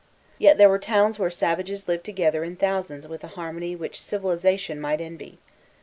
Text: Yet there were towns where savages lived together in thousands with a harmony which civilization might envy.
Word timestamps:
Yet 0.39 0.57
there 0.57 0.67
were 0.67 0.79
towns 0.79 1.19
where 1.19 1.29
savages 1.29 1.87
lived 1.87 2.05
together 2.05 2.43
in 2.43 2.55
thousands 2.55 3.07
with 3.07 3.23
a 3.23 3.27
harmony 3.37 3.75
which 3.75 4.01
civilization 4.01 4.81
might 4.81 4.99
envy. 4.99 5.37